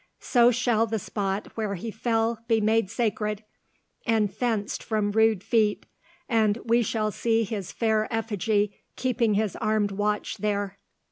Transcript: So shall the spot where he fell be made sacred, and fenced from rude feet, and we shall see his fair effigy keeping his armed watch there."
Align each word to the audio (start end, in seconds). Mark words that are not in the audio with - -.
So 0.19 0.49
shall 0.49 0.87
the 0.87 0.97
spot 0.97 1.55
where 1.55 1.75
he 1.75 1.91
fell 1.91 2.39
be 2.47 2.59
made 2.59 2.89
sacred, 2.89 3.43
and 4.03 4.33
fenced 4.33 4.81
from 4.81 5.11
rude 5.11 5.43
feet, 5.43 5.85
and 6.27 6.57
we 6.65 6.81
shall 6.81 7.11
see 7.11 7.43
his 7.43 7.71
fair 7.71 8.11
effigy 8.11 8.79
keeping 8.95 9.35
his 9.35 9.55
armed 9.57 9.91
watch 9.91 10.37
there." 10.37 10.79